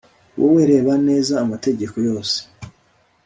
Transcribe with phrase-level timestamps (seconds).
[0.39, 2.37] wowe reba neza amategeko yose